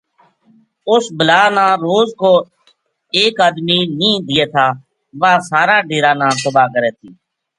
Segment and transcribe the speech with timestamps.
[0.91, 2.31] اُس بلا نا روز کو
[3.17, 4.67] ایک آدمی نیہہ دیے تھا
[5.21, 7.09] واہ سارا ڈیرا نا تباہ کرے تھی